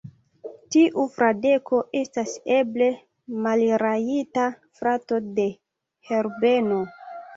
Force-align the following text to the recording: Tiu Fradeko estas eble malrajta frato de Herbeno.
Tiu 0.75 1.03
Fradeko 1.17 1.81
estas 1.99 2.33
eble 2.57 2.87
malrajta 3.45 4.47
frato 4.81 5.21
de 5.41 5.47
Herbeno. 6.11 6.81